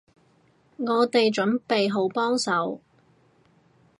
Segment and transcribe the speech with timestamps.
[0.77, 2.81] 我哋準備好幫手